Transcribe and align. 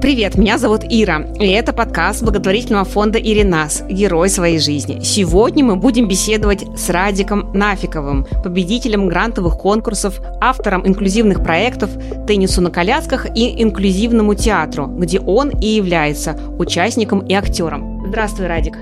Привет, 0.00 0.38
меня 0.38 0.56
зовут 0.56 0.80
Ира, 0.88 1.26
и 1.38 1.46
это 1.48 1.74
подкаст 1.74 2.22
благотворительного 2.22 2.86
фонда 2.86 3.18
«Иринас. 3.18 3.82
Герой 3.86 4.30
своей 4.30 4.58
жизни». 4.58 5.00
Сегодня 5.02 5.62
мы 5.62 5.76
будем 5.76 6.08
беседовать 6.08 6.64
с 6.74 6.88
Радиком 6.88 7.52
Нафиковым, 7.52 8.26
победителем 8.42 9.08
грантовых 9.08 9.58
конкурсов, 9.58 10.18
автором 10.40 10.88
инклюзивных 10.88 11.42
проектов 11.42 11.90
«Теннису 12.26 12.62
на 12.62 12.70
колясках» 12.70 13.26
и 13.36 13.62
«Инклюзивному 13.62 14.34
театру», 14.34 14.86
где 14.86 15.20
он 15.20 15.50
и 15.50 15.66
является 15.66 16.34
участником 16.58 17.20
и 17.20 17.34
актером. 17.34 18.06
Здравствуй, 18.08 18.46
Радик. 18.46 18.78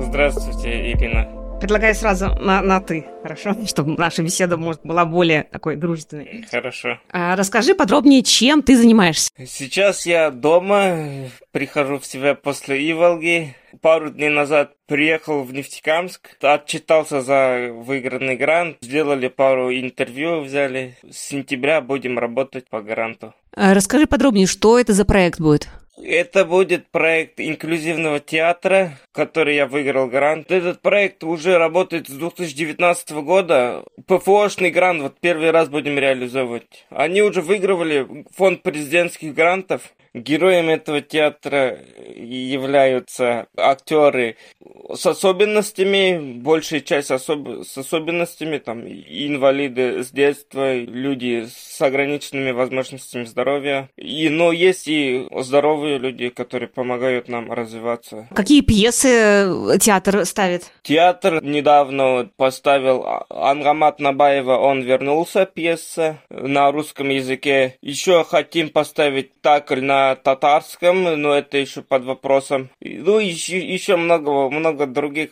Здравствуйте, 0.00 0.90
Ирина. 0.90 1.28
Предлагаю 1.66 1.96
сразу 1.96 2.26
на, 2.26 2.62
на 2.62 2.80
«ты», 2.80 3.06
хорошо? 3.22 3.56
Чтобы 3.66 3.96
наша 3.98 4.22
беседа, 4.22 4.56
может, 4.56 4.82
была 4.84 5.04
более 5.04 5.42
такой 5.42 5.74
дружественной. 5.74 6.46
Хорошо. 6.48 7.00
А, 7.10 7.34
расскажи 7.34 7.74
подробнее, 7.74 8.22
чем 8.22 8.62
ты 8.62 8.76
занимаешься. 8.76 9.30
Сейчас 9.44 10.06
я 10.06 10.30
дома, 10.30 11.28
прихожу 11.50 11.98
в 11.98 12.06
себя 12.06 12.36
после 12.36 12.88
Иволги. 12.88 13.56
Пару 13.82 14.10
дней 14.10 14.28
назад 14.28 14.74
приехал 14.86 15.42
в 15.42 15.52
Нефтекамск, 15.52 16.36
отчитался 16.40 17.20
за 17.20 17.72
выигранный 17.72 18.36
грант, 18.36 18.76
сделали 18.80 19.26
пару 19.26 19.72
интервью, 19.72 20.42
взяли. 20.42 20.96
С 21.02 21.18
сентября 21.18 21.80
будем 21.80 22.16
работать 22.16 22.68
по 22.70 22.80
гранту. 22.80 23.34
А, 23.56 23.74
расскажи 23.74 24.06
подробнее, 24.06 24.46
что 24.46 24.78
это 24.78 24.92
за 24.92 25.04
проект 25.04 25.40
будет? 25.40 25.68
Это 26.02 26.44
будет 26.44 26.88
проект 26.88 27.40
инклюзивного 27.40 28.20
театра, 28.20 28.98
который 29.12 29.56
я 29.56 29.66
выиграл 29.66 30.08
грант. 30.08 30.50
Этот 30.50 30.82
проект 30.82 31.24
уже 31.24 31.56
работает 31.56 32.08
с 32.08 32.12
2019 32.12 33.10
года. 33.22 33.82
ПФОшный 34.06 34.70
грант 34.70 35.00
вот 35.00 35.18
первый 35.20 35.50
раз 35.50 35.68
будем 35.68 35.98
реализовывать. 35.98 36.86
Они 36.90 37.22
уже 37.22 37.40
выигрывали 37.40 38.26
фонд 38.34 38.62
президентских 38.62 39.34
грантов. 39.34 39.94
Героями 40.16 40.72
этого 40.72 41.02
театра 41.02 41.78
являются 42.16 43.48
актеры 43.54 44.36
с 44.94 45.04
особенностями, 45.04 46.40
большая 46.40 46.80
часть 46.80 47.10
особ... 47.10 47.66
с 47.66 47.76
особенностями, 47.76 48.56
там, 48.56 48.86
инвалиды 48.86 50.02
с 50.02 50.10
детства, 50.10 50.74
люди 50.74 51.46
с 51.50 51.82
ограниченными 51.82 52.52
возможностями 52.52 53.24
здоровья. 53.24 53.90
И, 53.96 54.30
но 54.30 54.52
есть 54.52 54.88
и 54.88 55.26
здоровые 55.38 55.98
люди, 55.98 56.30
которые 56.30 56.68
помогают 56.68 57.28
нам 57.28 57.52
развиваться. 57.52 58.26
Какие 58.34 58.62
пьесы 58.62 59.78
театр 59.80 60.24
ставит? 60.24 60.72
Театр 60.82 61.44
недавно 61.44 62.30
поставил 62.36 63.04
Ангамат 63.28 64.00
Набаева 64.00 64.56
«Он 64.56 64.80
вернулся» 64.80 65.44
пьеса 65.44 66.20
на 66.30 66.72
русском 66.72 67.10
языке. 67.10 67.76
Еще 67.82 68.24
хотим 68.24 68.70
поставить 68.70 69.38
такль 69.42 69.82
на 69.82 70.05
татарском, 70.14 71.20
но 71.20 71.34
это 71.34 71.58
еще 71.58 71.82
под 71.82 72.04
вопросом. 72.04 72.70
Ну, 72.80 73.18
еще, 73.18 73.58
еще 73.58 73.96
много, 73.96 74.48
много 74.50 74.86
других 74.86 75.30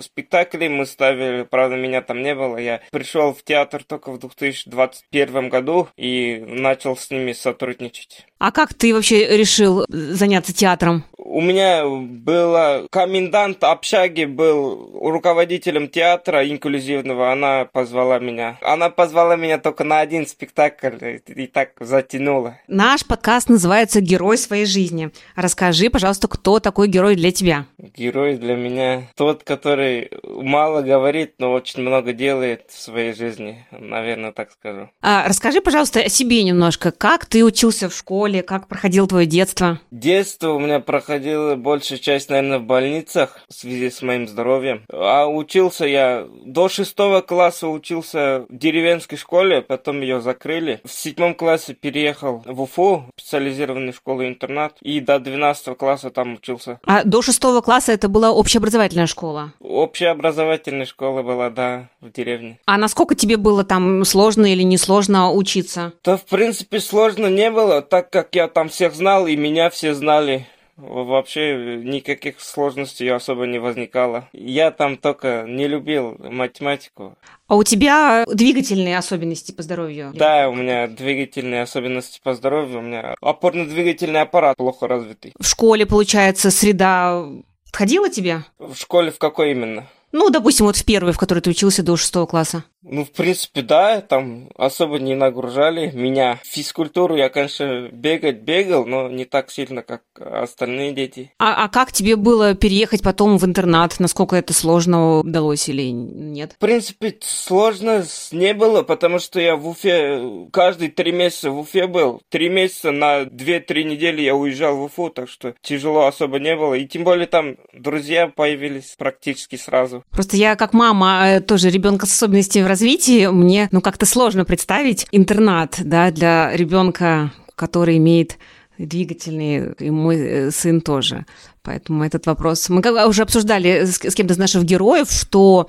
спектаклей 0.00 0.68
мы 0.68 0.86
ставили, 0.86 1.42
правда, 1.42 1.76
меня 1.76 2.02
там 2.02 2.22
не 2.22 2.34
было. 2.34 2.56
Я 2.58 2.80
пришел 2.90 3.34
в 3.34 3.42
театр 3.42 3.82
только 3.84 4.12
в 4.12 4.18
2021 4.18 5.48
году 5.48 5.88
и 5.96 6.44
начал 6.46 6.96
с 6.96 7.10
ними 7.10 7.32
сотрудничать. 7.32 8.26
А 8.38 8.52
как 8.52 8.74
ты 8.74 8.94
вообще 8.94 9.36
решил 9.36 9.84
заняться 9.88 10.52
театром? 10.52 11.04
У 11.34 11.40
меня 11.40 11.84
было 11.84 12.86
комендант 12.92 13.64
общаги 13.64 14.24
был 14.24 15.00
руководителем 15.02 15.88
театра 15.88 16.48
инклюзивного, 16.48 17.32
она 17.32 17.64
позвала 17.64 18.20
меня. 18.20 18.56
Она 18.62 18.88
позвала 18.88 19.34
меня 19.34 19.58
только 19.58 19.82
на 19.82 19.98
один 19.98 20.28
спектакль 20.28 21.18
и 21.26 21.46
так 21.48 21.70
затянула. 21.80 22.60
Наш 22.68 23.04
подкаст 23.04 23.48
называется 23.48 24.00
«Герой 24.00 24.38
своей 24.38 24.64
жизни». 24.64 25.10
Расскажи, 25.34 25.90
пожалуйста, 25.90 26.28
кто 26.28 26.60
такой 26.60 26.86
герой 26.86 27.16
для 27.16 27.32
тебя? 27.32 27.66
Герой 27.78 28.36
для 28.36 28.54
меня 28.54 29.02
тот, 29.16 29.42
который 29.42 30.12
мало 30.22 30.82
говорит, 30.82 31.34
но 31.38 31.50
очень 31.50 31.82
много 31.82 32.12
делает 32.12 32.66
в 32.68 32.80
своей 32.80 33.12
жизни, 33.12 33.66
наверное, 33.72 34.30
так 34.30 34.52
скажу. 34.52 34.88
А, 35.02 35.26
расскажи, 35.26 35.60
пожалуйста, 35.60 35.98
о 35.98 36.08
себе 36.08 36.44
немножко. 36.44 36.92
Как 36.92 37.26
ты 37.26 37.44
учился 37.44 37.88
в 37.88 37.96
школе, 37.96 38.44
как 38.44 38.68
проходило 38.68 39.08
твое 39.08 39.26
детство? 39.26 39.80
Детство 39.90 40.50
у 40.50 40.60
меня 40.60 40.78
проходило 40.78 41.23
проводил 41.24 41.56
большую 41.56 41.98
часть, 41.98 42.28
наверное, 42.28 42.58
в 42.58 42.64
больницах 42.64 43.38
в 43.48 43.54
связи 43.54 43.90
с 43.90 44.02
моим 44.02 44.28
здоровьем. 44.28 44.82
А 44.92 45.26
учился 45.26 45.86
я 45.86 46.26
до 46.44 46.68
шестого 46.68 47.20
класса 47.20 47.68
учился 47.68 48.44
в 48.48 48.56
деревенской 48.56 49.16
школе, 49.16 49.62
потом 49.62 50.00
ее 50.00 50.20
закрыли. 50.20 50.80
В 50.84 50.92
седьмом 50.92 51.34
классе 51.34 51.74
переехал 51.74 52.42
в 52.44 52.60
Уфу, 52.60 53.04
специализированную 53.16 53.92
школу-интернат, 53.92 54.76
и 54.82 55.00
до 55.00 55.18
двенадцатого 55.18 55.74
класса 55.74 56.10
там 56.10 56.34
учился. 56.34 56.78
А 56.84 57.04
до 57.04 57.22
шестого 57.22 57.60
класса 57.60 57.92
это 57.92 58.08
была 58.08 58.32
общеобразовательная 58.32 59.06
школа? 59.06 59.52
Общеобразовательная 59.60 60.86
школа 60.86 61.22
была, 61.22 61.50
да, 61.50 61.88
в 62.00 62.10
деревне. 62.12 62.58
А 62.66 62.76
насколько 62.76 63.14
тебе 63.14 63.36
было 63.36 63.64
там 63.64 64.04
сложно 64.04 64.52
или 64.52 64.62
несложно 64.62 65.32
учиться? 65.32 65.92
Да, 66.04 66.16
в 66.16 66.24
принципе, 66.24 66.80
сложно 66.80 67.28
не 67.28 67.50
было, 67.50 67.82
так 67.82 68.10
как 68.10 68.34
я 68.34 68.48
там 68.48 68.68
всех 68.68 68.94
знал, 68.94 69.26
и 69.26 69.36
меня 69.36 69.70
все 69.70 69.94
знали. 69.94 70.46
Вообще 70.76 71.80
никаких 71.82 72.40
сложностей 72.40 73.10
особо 73.12 73.46
не 73.46 73.58
возникало. 73.58 74.28
Я 74.32 74.70
там 74.70 74.96
только 74.96 75.44
не 75.46 75.68
любил 75.68 76.16
математику. 76.18 77.16
А 77.46 77.56
у 77.56 77.62
тебя 77.62 78.24
двигательные 78.26 78.98
особенности 78.98 79.52
по 79.52 79.62
здоровью? 79.62 80.12
Да, 80.14 80.48
у 80.48 80.54
меня 80.54 80.88
двигательные 80.88 81.62
особенности 81.62 82.20
по 82.22 82.34
здоровью. 82.34 82.78
У 82.78 82.82
меня 82.82 83.14
опорно-двигательный 83.20 84.22
аппарат 84.22 84.56
плохо 84.56 84.88
развитый. 84.88 85.32
В 85.38 85.46
школе, 85.46 85.86
получается, 85.86 86.50
среда 86.50 87.24
подходила 87.66 88.08
тебе? 88.08 88.44
В 88.58 88.74
школе 88.74 89.10
в 89.10 89.18
какой 89.18 89.52
именно? 89.52 89.86
Ну, 90.12 90.30
допустим, 90.30 90.66
вот 90.66 90.76
в 90.76 90.84
первой, 90.84 91.12
в 91.12 91.18
которой 91.18 91.40
ты 91.40 91.50
учился 91.50 91.82
до 91.82 91.96
шестого 91.96 92.26
класса. 92.26 92.64
Ну, 92.84 93.04
в 93.04 93.10
принципе, 93.10 93.62
да, 93.62 94.00
там 94.00 94.50
особо 94.56 94.98
не 94.98 95.14
нагружали 95.14 95.90
меня. 95.92 96.38
Физкультуру 96.44 97.16
я, 97.16 97.30
конечно, 97.30 97.88
бегать 97.90 98.40
бегал, 98.42 98.84
но 98.84 99.08
не 99.08 99.24
так 99.24 99.50
сильно, 99.50 99.82
как 99.82 100.02
остальные 100.18 100.92
дети. 100.92 101.32
А, 101.38 101.64
а 101.64 101.68
как 101.68 101.92
тебе 101.92 102.16
было 102.16 102.54
переехать 102.54 103.02
потом 103.02 103.38
в 103.38 103.44
интернат? 103.44 103.98
Насколько 103.98 104.36
это 104.36 104.52
сложно 104.52 105.20
удалось 105.20 105.68
или 105.68 105.90
нет? 105.90 106.52
В 106.52 106.58
принципе, 106.58 107.16
сложно 107.22 108.04
не 108.32 108.52
было, 108.52 108.82
потому 108.82 109.18
что 109.18 109.40
я 109.40 109.56
в 109.56 109.66
Уфе 109.66 110.48
каждые 110.52 110.90
три 110.90 111.12
месяца 111.12 111.50
в 111.50 111.58
Уфе 111.58 111.86
был. 111.86 112.20
Три 112.28 112.50
месяца 112.50 112.90
на 112.90 113.24
две-три 113.24 113.84
недели 113.84 114.20
я 114.20 114.34
уезжал 114.34 114.76
в 114.76 114.82
Уфу, 114.82 115.08
так 115.08 115.28
что 115.28 115.54
тяжело 115.62 116.06
особо 116.06 116.38
не 116.38 116.54
было. 116.54 116.74
И 116.74 116.86
тем 116.86 117.04
более 117.04 117.26
там 117.26 117.56
друзья 117.72 118.28
появились 118.28 118.94
практически 118.98 119.56
сразу. 119.56 120.04
Просто 120.10 120.36
я 120.36 120.56
как 120.56 120.74
мама 120.74 121.28
э, 121.28 121.40
тоже 121.40 121.70
ребенка 121.70 122.06
с 122.06 122.12
особенностями 122.12 122.64
развитии, 122.74 123.28
мне 123.28 123.68
ну 123.70 123.80
как-то 123.80 124.04
сложно 124.04 124.44
представить 124.44 125.06
интернат, 125.12 125.78
да, 125.78 126.10
для 126.10 126.50
ребенка, 126.56 127.32
который 127.54 127.98
имеет 127.98 128.36
двигательный, 128.78 129.72
и 129.78 129.90
мой 129.90 130.16
э, 130.16 130.50
сын 130.50 130.80
тоже. 130.80 131.24
Поэтому 131.62 132.04
этот 132.04 132.26
вопрос... 132.26 132.68
Мы 132.68 132.82
уже 133.06 133.22
обсуждали 133.22 133.84
с 133.84 134.14
кем-то 134.14 134.34
из 134.34 134.38
наших 134.38 134.64
героев, 134.64 135.08
что 135.10 135.68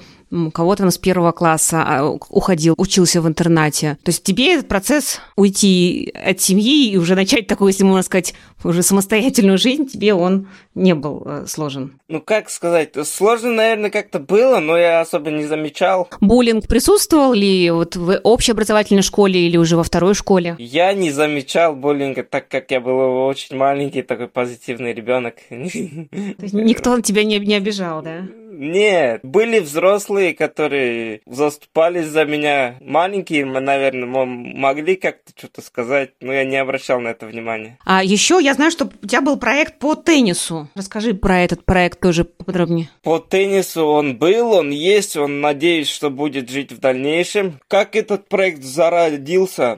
кого-то 0.53 0.84
он 0.84 0.91
с 0.91 0.97
первого 0.97 1.31
класса 1.31 1.84
а, 1.85 2.09
уходил, 2.09 2.75
учился 2.78 3.22
в 3.22 3.28
интернате. 3.28 3.97
То 4.03 4.09
есть 4.09 4.23
тебе 4.23 4.53
этот 4.53 4.68
процесс 4.68 5.19
уйти 5.35 6.13
от 6.13 6.41
семьи 6.41 6.90
и 6.91 6.97
уже 6.97 7.16
начать 7.16 7.47
такую, 7.47 7.69
если 7.69 7.84
можно 7.84 8.03
сказать, 8.03 8.34
уже 8.63 8.84
самостоятельную 8.84 9.57
жизнь, 9.57 9.85
тебе 9.85 10.13
он 10.13 10.47
не 10.74 10.95
был 10.95 11.22
э, 11.25 11.45
сложен? 11.47 12.00
Ну, 12.07 12.22
как 12.22 12.50
сказать, 12.50 12.94
сложно, 13.07 13.51
наверное, 13.51 13.90
как-то 13.90 14.19
было, 14.19 14.59
но 14.59 14.78
я 14.78 15.01
особо 15.01 15.31
не 15.31 15.45
замечал. 15.45 16.09
Буллинг 16.19 16.68
присутствовал 16.68 17.34
ли 17.34 17.69
вот 17.72 17.95
в 17.95 18.19
общеобразовательной 18.24 19.03
школе 19.03 19.48
или 19.48 19.57
уже 19.57 19.77
во 19.77 19.83
второй 19.83 20.15
школе? 20.15 20.56
Я 20.57 20.94
не 20.94 21.12
замечал 21.12 21.75
буллинга, 21.75 22.24
так 22.24 22.48
как 22.48 22.71
я 22.71 22.80
был 22.80 23.25
очень 23.27 23.56
маленький, 23.56 24.01
такой 24.01 24.27
позитивный 24.27 24.94
ребенок. 24.94 25.36
никто 25.50 27.00
тебя 27.01 27.24
не, 27.24 27.39
не 27.39 27.56
обижал, 27.56 28.01
да? 28.01 28.24
Нет, 28.57 29.22
были 29.24 29.60
взрослые, 29.60 30.34
которые 30.34 31.22
заступались 31.25 32.07
за 32.07 32.25
меня. 32.25 32.75
Маленькие, 32.81 33.46
наверное, 33.46 34.07
могли 34.07 34.96
как-то 34.96 35.31
что-то 35.36 35.62
сказать, 35.62 36.12
но 36.22 36.34
я 36.34 36.46
не 36.46 36.57
обращал 36.57 37.00
на 37.02 37.10
это 37.10 37.25
внимания. 37.25 37.78
А 37.86 38.04
еще 38.04 38.40
я 38.42 38.54
знаю, 38.54 38.72
что 38.72 38.86
у 38.86 39.07
тебя 39.07 39.22
был 39.22 39.38
проект 39.38 39.80
по 39.80 39.96
теннису. 39.96 40.69
Расскажи 40.75 41.13
про 41.13 41.42
этот 41.42 41.66
проект 41.66 42.00
тоже 42.00 42.24
поподробнее. 42.24 42.90
По 43.04 43.19
теннису 43.19 43.86
он 43.86 44.18
был, 44.18 44.54
он 44.54 44.69
есть, 44.69 45.18
он 45.18 45.42
надеюсь, 45.42 45.90
что 45.90 46.10
будет 46.10 46.50
жить 46.50 46.72
в 46.72 46.80
дальнейшем. 46.80 47.60
Как 47.68 47.96
этот 47.96 48.28
проект 48.30 48.63
зародился? 48.63 49.78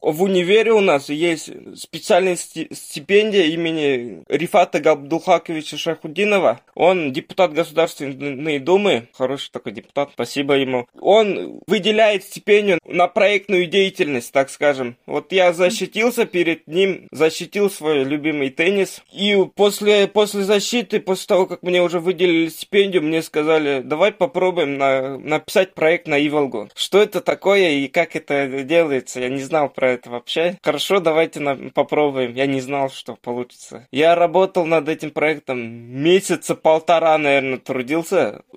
В 0.00 0.22
универе 0.22 0.72
у 0.72 0.80
нас 0.80 1.08
есть 1.08 1.50
специальная 1.78 2.36
стипендия 2.36 3.44
имени 3.44 4.24
Рифата 4.28 4.80
Габдулхаковича 4.80 5.76
Шахудинова. 5.76 6.60
Он 6.74 7.12
депутат 7.12 7.52
Государственной 7.52 8.01
Государственной 8.02 8.58
Думы, 8.58 9.08
хороший 9.12 9.50
такой 9.50 9.72
депутат, 9.72 10.10
спасибо 10.12 10.54
ему. 10.54 10.86
Он 11.00 11.60
выделяет 11.66 12.24
стипендию 12.24 12.78
на 12.84 13.08
проектную 13.08 13.66
деятельность, 13.66 14.32
так 14.32 14.50
скажем. 14.50 14.96
Вот 15.06 15.32
я 15.32 15.52
защитился 15.52 16.26
перед 16.26 16.66
ним, 16.66 17.08
защитил 17.10 17.70
свой 17.70 18.04
любимый 18.04 18.50
теннис. 18.50 19.02
И 19.12 19.36
после, 19.54 20.06
после 20.08 20.42
защиты, 20.42 21.00
после 21.00 21.26
того, 21.26 21.46
как 21.46 21.62
мне 21.62 21.82
уже 21.82 22.00
выделили 22.00 22.48
стипендию, 22.48 23.02
мне 23.02 23.22
сказали, 23.22 23.80
давай 23.82 24.12
попробуем 24.12 24.78
на, 24.78 25.18
написать 25.18 25.74
проект 25.74 26.06
на 26.06 26.24
Иволгу. 26.26 26.68
Что 26.74 27.00
это 27.00 27.20
такое 27.20 27.70
и 27.70 27.88
как 27.88 28.16
это 28.16 28.62
делается? 28.62 29.20
Я 29.20 29.28
не 29.28 29.42
знал 29.42 29.68
про 29.68 29.92
это 29.92 30.10
вообще. 30.10 30.58
Хорошо, 30.62 31.00
давайте 31.00 31.40
на, 31.40 31.56
попробуем. 31.70 32.34
Я 32.34 32.46
не 32.46 32.60
знал, 32.60 32.90
что 32.90 33.16
получится. 33.16 33.86
Я 33.90 34.14
работал 34.14 34.66
над 34.66 34.88
этим 34.88 35.10
проектом 35.10 35.60
месяца 35.60 36.54
полтора, 36.54 37.16
наверное, 37.18 37.58
трудился. 37.58 37.91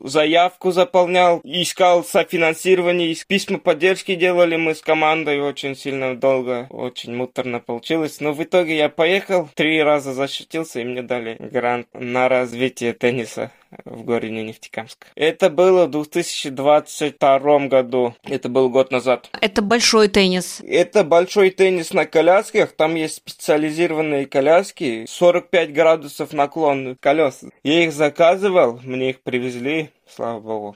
Заявку 0.02 0.72
заполнял, 0.72 1.42
искал 1.44 2.04
софинансирование, 2.04 3.16
письма 3.28 3.60
поддержки 3.60 4.16
делали 4.16 4.56
мы 4.56 4.76
с 4.76 4.82
командой 4.82 5.42
очень 5.42 5.76
сильно 5.76 6.16
долго. 6.16 6.68
Очень 6.70 7.16
муторно 7.16 7.60
получилось. 7.60 8.20
Но 8.22 8.34
в 8.34 8.42
итоге 8.44 8.78
я 8.78 8.90
поехал, 8.90 9.50
три 9.54 9.82
раза 9.82 10.14
защитился, 10.14 10.80
и 10.80 10.84
мне 10.84 11.02
дали 11.02 11.38
грант 11.40 11.88
на 11.94 12.30
развитие 12.30 12.94
тенниса 12.94 13.52
в 13.84 14.04
городе 14.04 14.44
Нефтекамск. 14.44 15.08
Это 15.16 15.50
было 15.50 15.86
в 15.86 15.92
2022 15.92 17.68
году. 17.68 18.16
Это 18.24 18.50
был 18.50 18.70
год 18.70 18.92
назад. 18.92 19.30
Это 19.42 19.62
большой 19.62 20.08
теннис. 20.08 20.62
Это 20.66 21.04
большой 21.04 21.50
теннис 21.50 21.94
на 21.94 22.06
колясках. 22.06 22.72
Там 22.74 22.96
есть 22.96 23.16
специализированные 23.16 24.26
коляски. 24.26 25.06
45 25.08 25.74
градусов 25.74 26.34
наклон 26.34 26.96
колес. 27.00 27.42
Я 27.64 27.84
их 27.84 27.94
заказывал, 27.94 28.80
мне 28.84 29.12
их 29.12 29.22
привезли, 29.22 29.90
слава 30.08 30.40
богу. 30.40 30.76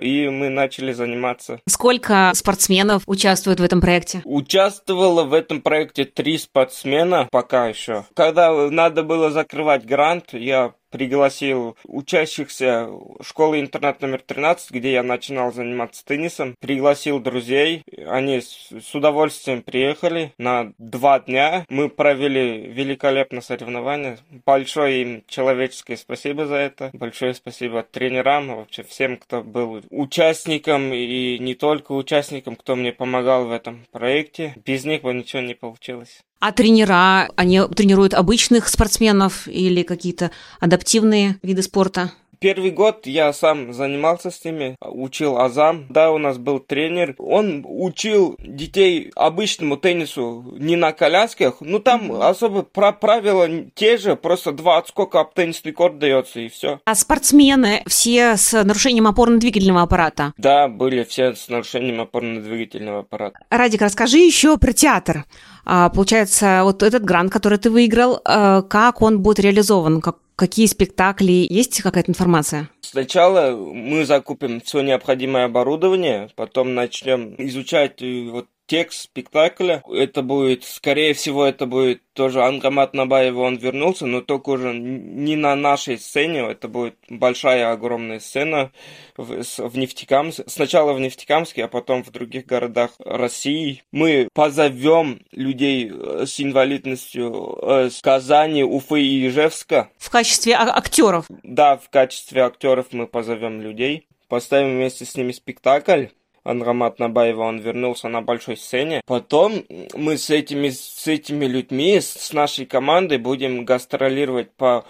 И 0.00 0.28
мы 0.28 0.48
начали 0.48 0.92
заниматься. 0.92 1.60
Сколько 1.68 2.30
спортсменов 2.34 3.02
участвует 3.06 3.58
в 3.58 3.64
этом 3.64 3.80
проекте? 3.80 4.22
Участвовало 4.24 5.24
в 5.24 5.34
этом 5.34 5.60
проекте 5.60 6.04
три 6.04 6.38
спортсмена 6.38 7.28
пока 7.30 7.66
еще. 7.66 8.04
Когда 8.14 8.52
надо 8.70 9.02
было 9.02 9.30
закрывать 9.30 9.84
грант, 9.84 10.32
я 10.32 10.74
пригласил 10.90 11.76
учащихся 11.84 12.88
школы-интернат 13.20 14.00
номер 14.02 14.22
13, 14.22 14.70
где 14.70 14.92
я 14.92 15.02
начинал 15.02 15.52
заниматься 15.52 16.04
теннисом, 16.04 16.54
пригласил 16.60 17.20
друзей, 17.20 17.82
они 18.06 18.40
с, 18.40 18.94
удовольствием 18.94 19.62
приехали. 19.62 20.32
На 20.38 20.72
два 20.78 21.20
дня, 21.20 21.64
мы 21.68 21.88
провели 21.88 22.66
великолепно 22.66 23.40
соревнования, 23.40 24.18
большое 24.44 25.02
им 25.02 25.24
человеческое 25.26 25.96
спасибо 25.96 26.46
за 26.46 26.56
это, 26.56 26.90
большое 26.92 27.34
спасибо 27.34 27.82
тренерам, 27.82 28.56
вообще 28.56 28.82
всем, 28.82 29.16
кто 29.16 29.42
был 29.42 29.82
участником 29.90 30.92
и 30.92 31.38
не 31.38 31.54
только 31.54 31.92
участником, 31.92 32.56
кто 32.56 32.76
мне 32.76 32.92
помогал 32.92 33.46
в 33.46 33.52
этом 33.52 33.86
проекте, 33.90 34.54
без 34.64 34.84
них 34.84 35.02
бы 35.02 35.14
ничего 35.14 35.42
не 35.42 35.54
получилось. 35.54 36.22
А 36.40 36.52
тренера, 36.52 37.28
они 37.36 37.60
тренируют 37.76 38.14
обычных 38.14 38.68
спортсменов 38.68 39.46
или 39.46 39.82
какие-то 39.82 40.30
адаптивные 40.58 41.38
виды 41.42 41.62
спорта? 41.62 42.12
Первый 42.40 42.70
год 42.70 43.06
я 43.06 43.34
сам 43.34 43.74
занимался 43.74 44.30
с 44.30 44.42
ними, 44.46 44.74
учил 44.80 45.36
азам. 45.36 45.84
Да, 45.90 46.10
у 46.10 46.16
нас 46.16 46.38
был 46.38 46.58
тренер. 46.58 47.14
Он 47.18 47.66
учил 47.68 48.34
детей 48.38 49.12
обычному 49.14 49.76
теннису 49.76 50.56
не 50.58 50.76
на 50.76 50.92
колясках. 50.92 51.56
Ну, 51.60 51.80
там 51.80 52.10
особо 52.12 52.62
про 52.62 52.92
правила 52.92 53.46
те 53.74 53.98
же, 53.98 54.16
просто 54.16 54.52
два 54.52 54.78
отскока 54.78 55.20
об 55.20 55.34
теннисный 55.34 55.72
корт 55.72 55.98
дается 55.98 56.40
и 56.40 56.48
все. 56.48 56.80
А 56.86 56.94
спортсмены 56.94 57.82
все 57.86 58.38
с 58.38 58.64
нарушением 58.64 59.06
опорно-двигательного 59.06 59.82
аппарата? 59.82 60.32
Да, 60.38 60.66
были 60.68 61.04
все 61.04 61.34
с 61.34 61.46
нарушением 61.50 62.00
опорно-двигательного 62.00 63.00
аппарата. 63.00 63.38
Радик, 63.50 63.82
расскажи 63.82 64.16
еще 64.16 64.56
про 64.56 64.72
театр. 64.72 65.26
А, 65.66 65.90
получается, 65.90 66.62
вот 66.64 66.82
этот 66.82 67.04
грант, 67.04 67.30
который 67.30 67.58
ты 67.58 67.70
выиграл, 67.70 68.20
а, 68.24 68.62
как 68.62 69.02
он 69.02 69.20
будет 69.20 69.40
реализован? 69.40 70.00
Как, 70.00 70.16
какие 70.40 70.64
спектакли? 70.64 71.46
Есть 71.50 71.82
какая-то 71.82 72.10
информация? 72.10 72.70
Сначала 72.80 73.54
мы 73.54 74.06
закупим 74.06 74.62
все 74.62 74.80
необходимое 74.80 75.44
оборудование, 75.44 76.30
потом 76.34 76.74
начнем 76.74 77.34
изучать 77.36 78.00
э, 78.00 78.26
вот 78.30 78.46
текст 78.70 79.02
спектакля. 79.02 79.82
Это 79.92 80.22
будет, 80.22 80.62
скорее 80.62 81.12
всего, 81.12 81.44
это 81.44 81.66
будет 81.66 82.02
тоже 82.12 82.44
Ангамат 82.44 82.94
Набаев, 82.94 83.34
он 83.34 83.56
вернулся, 83.56 84.06
но 84.06 84.20
только 84.20 84.50
уже 84.50 84.72
не 84.72 85.34
на 85.34 85.56
нашей 85.56 85.98
сцене, 85.98 86.48
это 86.48 86.68
будет 86.68 86.94
большая, 87.08 87.72
огромная 87.72 88.20
сцена 88.20 88.70
в, 89.16 89.42
в 89.42 89.76
Нефтекамске. 89.76 90.44
Сначала 90.46 90.92
в 90.92 91.00
Нефтекамске, 91.00 91.64
а 91.64 91.68
потом 91.68 92.04
в 92.04 92.12
других 92.12 92.46
городах 92.46 92.92
России. 93.00 93.82
Мы 93.90 94.28
позовем 94.34 95.22
людей 95.32 95.90
э, 95.92 96.26
с 96.26 96.40
инвалидностью 96.40 97.58
э, 97.62 97.90
с 97.90 98.00
Казани, 98.00 98.62
Уфы 98.62 99.02
и 99.02 99.26
Ижевска. 99.26 99.88
В 99.98 100.10
качестве 100.10 100.54
а- 100.54 100.76
актеров? 100.76 101.26
Да, 101.42 101.76
в 101.76 101.90
качестве 101.90 102.42
актеров 102.42 102.86
мы 102.92 103.08
позовем 103.08 103.60
людей. 103.60 104.06
Поставим 104.28 104.76
вместе 104.76 105.04
с 105.04 105.16
ними 105.16 105.32
спектакль 105.32 106.06
Анрамат 106.44 106.98
Набаева, 106.98 107.42
он 107.42 107.58
вернулся 107.58 108.08
на 108.08 108.22
большой 108.22 108.56
сцене. 108.56 109.00
Потом 109.06 109.64
мы 109.94 110.16
с 110.16 110.30
этими, 110.30 110.70
с 110.70 111.06
этими 111.06 111.46
людьми, 111.46 112.00
с 112.00 112.32
нашей 112.32 112.66
командой 112.66 113.18
будем 113.18 113.64
гастролировать 113.64 114.50
по 114.52 114.84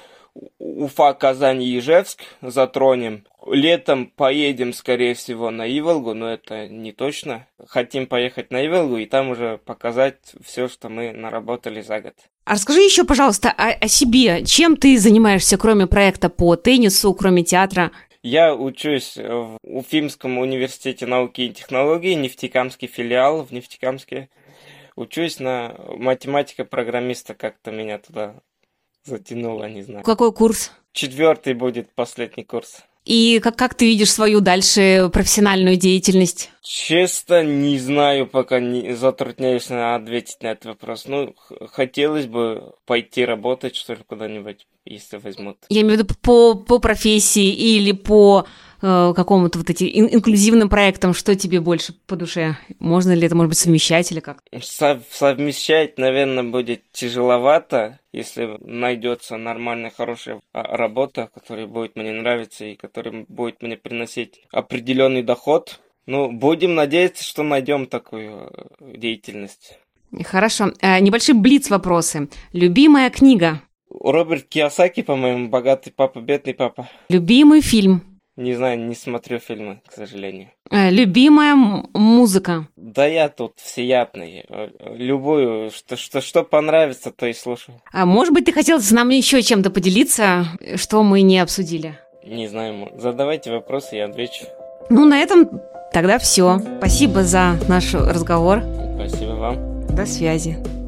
Уфа, 0.58 1.12
Казань 1.12 1.62
и 1.62 1.78
Ижевск, 1.78 2.20
затронем. 2.40 3.24
Летом 3.46 4.06
поедем, 4.06 4.72
скорее 4.72 5.14
всего, 5.14 5.50
на 5.50 5.66
Иволгу, 5.66 6.14
но 6.14 6.30
это 6.30 6.68
не 6.68 6.92
точно. 6.92 7.46
Хотим 7.66 8.06
поехать 8.06 8.50
на 8.50 8.64
Иволгу 8.64 8.98
и 8.98 9.06
там 9.06 9.30
уже 9.30 9.58
показать 9.64 10.18
все, 10.44 10.68
что 10.68 10.88
мы 10.88 11.12
наработали 11.12 11.80
за 11.80 12.00
год. 12.00 12.14
А 12.44 12.52
расскажи 12.52 12.80
еще, 12.80 13.04
пожалуйста, 13.04 13.50
о, 13.50 13.70
о 13.70 13.88
себе. 13.88 14.44
Чем 14.44 14.76
ты 14.76 14.98
занимаешься, 14.98 15.56
кроме 15.58 15.86
проекта 15.86 16.28
по 16.28 16.54
теннису, 16.56 17.12
кроме 17.14 17.42
театра? 17.42 17.90
Я 18.22 18.54
учусь 18.54 19.16
в 19.16 19.56
Уфимском 19.62 20.38
университете 20.38 21.06
науки 21.06 21.40
и 21.42 21.52
технологий, 21.52 22.14
нефтекамский 22.14 22.86
филиал 22.86 23.44
в 23.44 23.50
Нефтекамске. 23.50 24.28
Учусь 24.94 25.40
на 25.40 25.74
математика-программиста, 25.96 27.34
как-то 27.34 27.70
меня 27.70 27.98
туда 27.98 28.34
затянуло, 29.04 29.64
не 29.68 29.82
знаю. 29.82 30.04
Какой 30.04 30.32
курс? 30.34 30.72
Четвертый 30.92 31.54
будет 31.54 31.94
последний 31.94 32.44
курс. 32.44 32.84
И 33.10 33.40
как, 33.40 33.56
как 33.56 33.74
ты 33.74 33.86
видишь 33.86 34.12
свою 34.12 34.40
дальше 34.40 35.10
профессиональную 35.12 35.74
деятельность? 35.74 36.52
Честно, 36.62 37.42
не 37.42 37.76
знаю, 37.76 38.28
пока 38.28 38.60
не 38.60 38.94
затрудняюсь 38.94 39.68
на 39.68 39.96
ответить 39.96 40.40
на 40.42 40.52
этот 40.52 40.66
вопрос. 40.66 41.06
Ну, 41.06 41.34
хотелось 41.72 42.26
бы 42.26 42.72
пойти 42.86 43.24
работать, 43.24 43.74
что 43.74 43.94
ли, 43.94 44.00
куда-нибудь, 44.06 44.64
если 44.84 45.16
возьмут. 45.16 45.56
Я 45.70 45.80
имею 45.80 45.96
в 45.96 46.02
виду 46.02 46.14
по, 46.22 46.54
по 46.54 46.78
профессии 46.78 47.52
или 47.52 47.90
по 47.90 48.46
э, 48.82 49.12
какому-то 49.14 49.58
вот 49.58 49.70
этим 49.70 49.88
инклюзивным 49.88 50.68
проектам, 50.68 51.14
что 51.14 51.34
тебе 51.34 51.60
больше 51.60 51.94
по 52.06 52.16
душе? 52.16 52.56
Можно 52.78 53.12
ли 53.12 53.26
это, 53.26 53.34
может 53.34 53.50
быть, 53.50 53.58
совмещать 53.58 54.10
или 54.12 54.20
как? 54.20 54.42
Сов 54.60 55.02
совмещать, 55.10 55.98
наверное, 55.98 56.44
будет 56.44 56.82
тяжеловато, 56.92 58.00
если 58.12 58.56
найдется 58.60 59.36
нормальная, 59.36 59.92
хорошая 59.96 60.40
а, 60.52 60.76
работа, 60.76 61.30
которая 61.32 61.66
будет 61.66 61.96
мне 61.96 62.12
нравиться 62.12 62.64
и 62.64 62.76
которая 62.76 63.24
будет 63.28 63.62
мне 63.62 63.76
приносить 63.76 64.42
определенный 64.52 65.22
доход. 65.22 65.80
Ну, 66.06 66.32
будем 66.32 66.74
надеяться, 66.74 67.22
что 67.22 67.42
найдем 67.42 67.86
такую 67.86 68.50
э, 68.80 68.96
деятельность. 68.96 69.78
Хорошо. 70.24 70.72
Э, 70.80 70.98
небольшие 71.00 71.36
блиц-вопросы. 71.36 72.28
Любимая 72.52 73.10
книга? 73.10 73.62
Роберт 73.90 74.48
Киосаки, 74.48 75.02
по-моему, 75.02 75.48
«Богатый 75.48 75.90
папа, 75.90 76.20
бедный 76.20 76.54
папа». 76.54 76.88
Любимый 77.08 77.60
фильм? 77.60 78.02
Не 78.40 78.54
знаю, 78.54 78.78
не 78.78 78.94
смотрю 78.94 79.38
фильмы, 79.38 79.82
к 79.86 79.92
сожалению. 79.92 80.48
Э, 80.70 80.88
любимая 80.88 81.54
музыка? 81.54 82.66
Да 82.74 83.04
я 83.04 83.28
тут 83.28 83.52
всеядный. 83.58 84.46
Любую, 84.96 85.70
что, 85.70 85.98
что, 85.98 86.22
что 86.22 86.42
понравится, 86.42 87.10
то 87.10 87.26
и 87.26 87.34
слушаю. 87.34 87.82
А 87.92 88.06
может 88.06 88.32
быть, 88.32 88.46
ты 88.46 88.52
хотел 88.52 88.80
с 88.80 88.90
нами 88.92 89.16
еще 89.16 89.42
чем-то 89.42 89.68
поделиться, 89.68 90.46
что 90.76 91.02
мы 91.02 91.20
не 91.20 91.38
обсудили? 91.38 91.98
Не 92.24 92.48
знаю, 92.48 92.88
задавайте 92.96 93.50
вопросы, 93.50 93.96
я 93.96 94.06
отвечу. 94.06 94.46
Ну, 94.88 95.04
на 95.04 95.18
этом 95.18 95.60
тогда 95.92 96.18
все. 96.18 96.60
Спасибо 96.78 97.24
за 97.24 97.58
наш 97.68 97.92
разговор. 97.92 98.62
Спасибо 98.96 99.32
вам. 99.32 99.86
До 99.94 100.06
связи. 100.06 100.79